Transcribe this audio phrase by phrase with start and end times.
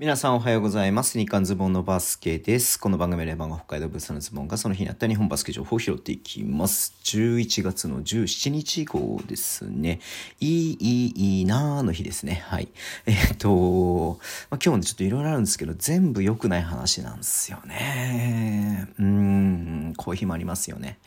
[0.00, 1.18] 皆さんおはようございます。
[1.18, 2.80] 日刊ズボンのバスケです。
[2.80, 6.94] この番組レバンが北海道物産のズボンがその日にあった日本バスケ情報を拾っていきます。
[7.04, 10.00] 11月の17日号ですね。
[10.40, 12.42] いい、いい、いいなーの日ですね。
[12.46, 12.68] はい。
[13.04, 14.18] え、っと、
[14.48, 18.88] まあ、今日もちょっといろいろあるんですけど、全部良くない話なんですよね。
[18.98, 20.98] うーん、こういう日もありますよね。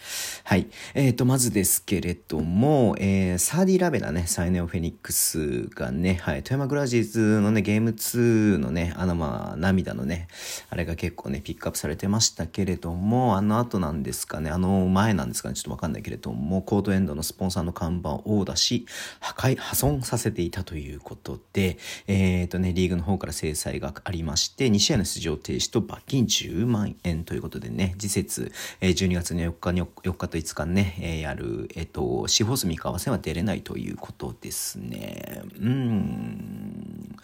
[0.43, 0.67] はい。
[0.93, 10.27] え、っと、まずですけれども、えー、サーディラベラね、サイネオフェニックスがね、はい、富山グラジーズのね、ゲーム2のね、ね、あのまあ涙のね、
[10.69, 18.85] あれが結構ね、ピックアップされてましたけれども、あの後なんですかね、あの前なんですかね、ちょっとわかんないけれども、コートエンドのスポンサーの看板を殴打し、
[19.19, 35.41] 破壊、破損させていたということで、えっ、ー、とね、リーグの方から制裁がありまして、2試合の出場停止と罰金10万円ということでね、次節、えー、12月の4日に、4日と5日ね、えー、やる、えっ、ー、と、司法住三河戦は出れないということですね。
[35.59, 37.15] うん。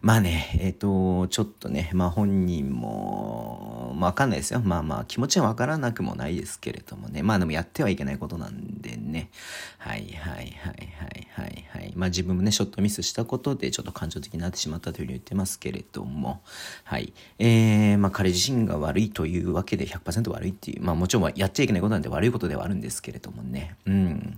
[0.00, 0.88] まあね、えっ、ー、と、
[1.30, 4.60] ちょっとね、まあ本人も、まあわかんないですよ。
[4.64, 7.22] まあまあ気持ちはわからなくもないですけれどもね。
[7.22, 9.30] まあでもやってはいけないことなんでね。
[9.78, 10.70] はいはいはいは
[11.06, 11.92] いはいはい。
[11.94, 16.40] まあ自分もね、ショットミスしたことでちょっと感情的になってしまったというふうに言ってますけれども。
[16.84, 17.12] はい。
[17.38, 20.82] えー、まあ彼自身が悪いというわけで100%悪いっていう。
[20.82, 23.76] まあもちろんやっちゃいけないことなんで悪いことではあるんですけれどもね。
[23.86, 24.36] うん。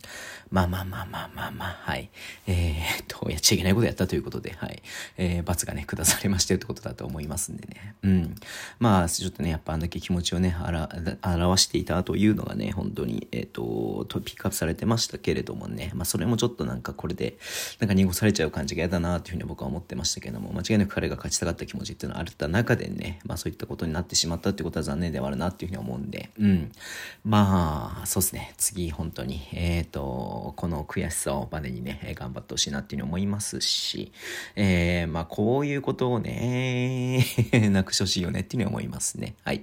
[0.51, 2.11] まあまあまあまあまあまあ、はい。
[2.47, 4.83] えー、っと、やっちゃいけないことやったということで、はい。
[5.17, 7.95] えー罰がね、下されましたよってことだと思いますんでね。
[8.03, 8.35] うん。
[8.79, 10.57] まあ、ちょっとね、やっぱあんだけ気持ちをね、
[11.23, 17.37] 表していたというのがね、本当に、えっ、と、ピックアップされされてましたけれどもね、まあ、それもちょっとなんかこれで、
[17.81, 26.73] なんか濁されちゃう感じが嫌だなというふうに僕は思ってましたけども、間違いなく彼が勝ちたかった気持ちっていうのはあった中でね、まあそういったことになってしまったってことは残念ではあるなっていうふうに思うんで、うん。
[27.25, 34.13] まあ、そうですね、次本当に、えっ、ー、と、この悔しさをバネにね、頑張ってほしいなっていうふうに思いますし、
[34.57, 37.27] えー、まあこういうことをね、
[37.71, 39.35] なくしてほしいよねっていうふうに思いますね。
[39.43, 39.63] はい。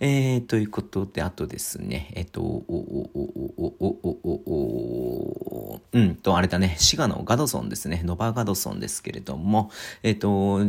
[0.00, 9.70] えー、ということで、あとですね、えっーと、お、お、お、お、お、お、お、お、うんと、あれだね、滋賀のガドソンですね、ノバガドソンですけれども、
[10.02, 10.60] えっと、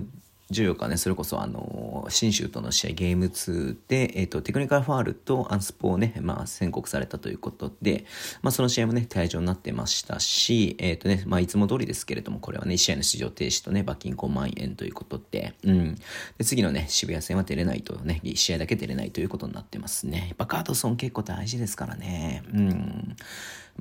[0.51, 8.05] 14日ね、それこそあの、新州との試合ゲーム2で、えっ、ー、と、テクニカルファールとアンスポをね、まあ宣告されたということで、
[8.41, 15.95] まあその試合もね、退場になってましたし、えっ、ー、とね、まあいつも通りですけれども、これはね、1試合の出場停止とね、罰金5万円ということで、うん。
[16.37, 20.25] で、次のね、渋谷戦は出れないとね、1試合だけ出れないということになってますね。
[20.27, 22.43] やっぱカードソン結構大事ですからね。
[22.53, 23.15] うん。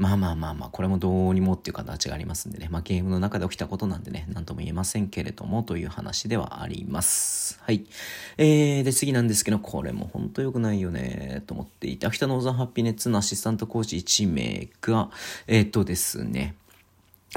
[0.01, 7.61] まあまあまあまあ、これもどうにもっていう形がありますんでね、まあゲームの中で起きたことなんでね、なんとも言えませんけれども、という話ではあります。
[7.63, 7.85] はい。
[8.39, 15.11] えー、で、次なんですけど、これも本当良くないよね、と思っていて、秋田ノーザンハッピーネッツのアシスタントコーチ1名が、
[15.47, 16.55] えっ、ー、とですね、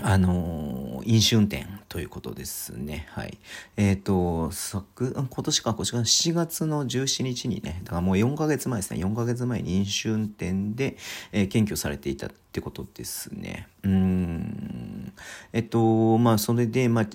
[0.02, 3.06] あのー、飲酒運転ということですね。
[3.12, 3.38] はい。
[3.78, 10.98] えっ、ー、と、昨、今年か、今年か、7月の17日にね、だからもう4ヶ月前ですね、4ヶ月前に飲酒運転で、
[11.32, 13.68] えー、検挙されていたってことですね。
[13.84, 14.83] うん。
[15.52, 17.08] えっと、まあ、それで、まあ、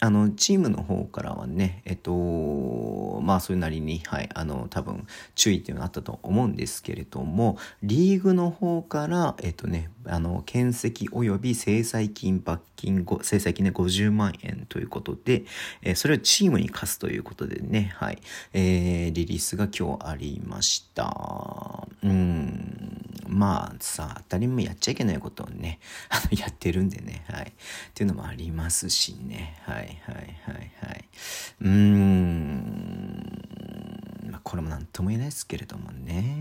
[0.00, 15.44] あの、チームの方からはね、えっと、まあ、それなりに、はい、あの、多分、注意っていうのがあったと思うんですけれども、リーグの方から、えっとね、あの、検責及び制裁金、罰金、制裁金で50万円ということで、
[15.82, 18.18] えー、それをチームに貸すということでね、はい、
[18.52, 21.86] えー、リリースが今日ありました。
[22.02, 22.89] うん。
[23.30, 25.78] まあさ、当たり前やっちゃいけないことをね、
[26.10, 27.44] あの、やってるんでね、はい。
[27.44, 27.52] っ
[27.94, 31.04] ていうのもありますしね、はいはいはいはい。
[31.60, 32.70] うーん、
[34.30, 36.39] まあこれも何とも言えないですけれどもね、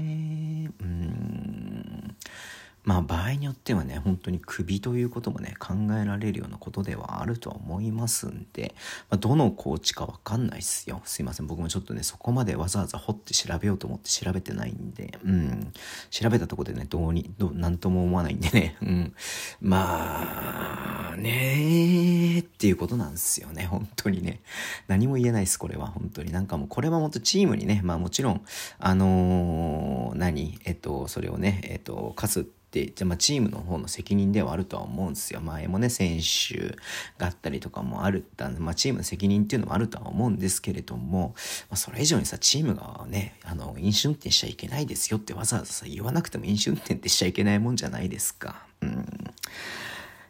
[2.90, 8.74] まあ場合によってはね、本当に首ということもね、考えられるようなことではあるとは思いますんで、
[9.12, 11.00] まあ、どのコーチかわかんないっすよ。
[11.06, 11.46] すいません。
[11.46, 15.72] 僕もちょっとね、そこまでわざわざ掘って調べようと思って調べてないんで、うん。
[16.10, 19.14] 調べたとこでね、どうに、どう、なんとも思わないんでね、 うん。
[19.62, 23.68] まあ、ねーっていうことなんですよね。
[23.68, 24.42] 本当にね。
[24.88, 25.86] 何も言えないです、これは。
[25.86, 26.32] 本当に。
[26.32, 28.42] なんかもう、これはもっとチームにね、まあもちろん、
[28.80, 30.58] あのー、何？
[30.66, 32.28] えっと、それをね、えっと、か
[32.72, 35.42] て、じゃまあチームの方の責任ではあるとは思うんですよ。
[35.42, 36.78] 前もね、選手
[37.18, 38.26] があったりとかもある
[38.60, 41.34] まあチームの責任っていうのもあるとは思うんですけれども、
[41.70, 48.66] まあそれ以上にさ、チームがね、あの、飲酒運転しちゃいけないですよってわざわざさ、言わなくても飲酒運転ってしちゃいけないもんじゃないですか。
[48.82, 49.06] うん。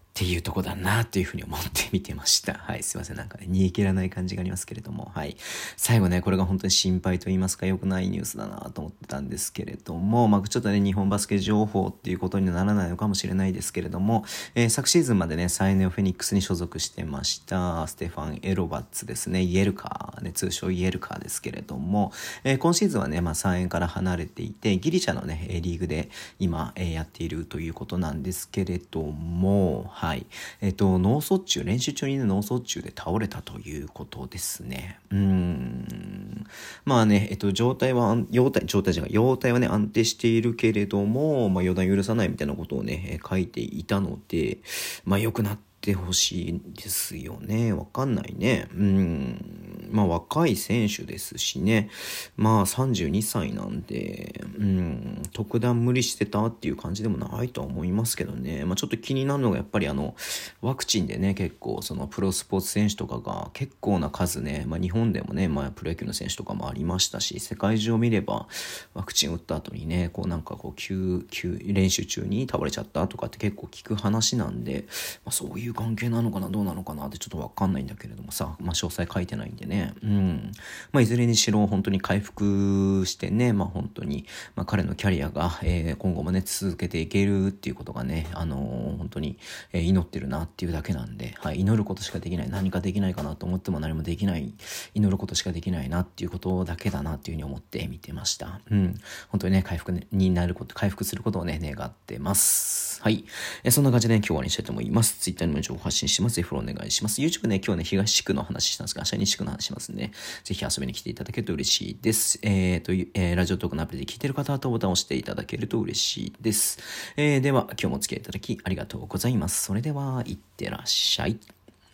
[0.10, 2.56] っていうとこだなというふうに思って見てました。
[2.66, 3.16] はい、すいません。
[3.16, 5.38] なんかね、煮え切らない感じがありますけれども、はい。
[5.78, 14.26] 最後ね、これが本当に心配と言いますか、良くないニュースだなと思ってたんですけれども、まあ、ちょっとね、日本バスケ情報っていうことにならないのかもしれないですけれども、
[14.56, 22.12] えー、昨シーズンまでね、サイネオフェニックスに所属してました、ステファン・エロバッツですね、イエルカー、ね、通称イエルカーですけれども、
[22.44, 26.10] えー、今シーズンはね、まあ、3円から離れていて、ギリシャのね、リーグで
[26.40, 30.28] 今、えー、やっているということなんですけれども、はい。
[30.62, 34.98] えっ、と、脳卒中、練習中にね、脳卒中で倒れたということですね。
[35.12, 36.46] うん。
[36.86, 44.60] まあね、えっと、状態は、容態、状態じゃない、容態はね、安定しているけれども、まあ、予断許さないみたいなことをね、書いていたので、
[45.04, 47.74] まあ、良くなってほしいですよね。
[47.74, 48.70] わかんないね。
[48.74, 49.59] うん。
[49.92, 51.90] まあ若い選手ですしね、
[52.36, 60.16] まあ32歳なんで、うん、特段無理してたっていう感じでもないとは思いますけどね、まあちょっと気になるのがやっぱりあの、
[60.62, 68.48] ワクチンでね、結構そのプロスポーツ選手とかが結構な数ね、まあ日本でもね、まあプロ野球の選手とかもありましたし、世界中を見れば
[68.94, 74.86] ワクチン打った後にね、こうなんかこう急、急、練習中に倒れちゃったとかって結構聞く話なんで、
[75.26, 80.52] まあそういう関係なのかな、どうなのかなってちょっとわかんないんだけれどもさ、まあ詳細書いてないんでね、うん。
[80.92, 89.38] まあ、いずれにしろ本当に回復してね、まあ、本当に、まあ、彼のキャリアが、えー、今後もね、続けていけるっていうことがね、あのー、本当に、
[89.74, 92.50] えー、祈ってるなっていうだけなんで、はい、祈ることしかできない。
[92.50, 94.54] 何かできないかなと思っても何もできない。
[94.94, 98.62] 祈ることしかできないなっていうことだけだなっていうふうに思って見てました。
[98.70, 98.96] うん。
[99.30, 103.02] 本当にね、回復になること、回復することをね、願ってます。
[103.02, 103.24] はい。
[103.64, 105.20] えそんな感じで、ね、今日終わりにしたいと思います。
[105.20, 106.36] Twitter にも情報発信します。
[106.36, 107.22] ぜひフォローお願いします。
[107.22, 110.12] YouTube ね、今日ね、東地区の話したんですが、明日西区の話しますね。
[110.44, 112.40] ぜひ遊びに来ていただけると嬉しいです。
[112.42, 116.80] えー、と、えー、ラジオトークのアプリで聞いてる方はボタンを押していただけると嬉しいです。
[117.16, 119.64] えー、では、今日もお付き合いいただきありがとうございます。
[119.64, 121.40] それでは、いってらっしゃい。